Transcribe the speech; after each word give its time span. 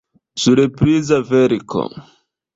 Surpriza 0.43 1.17
verko! 1.29 1.81